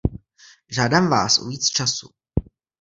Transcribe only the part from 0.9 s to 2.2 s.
vás o víc času.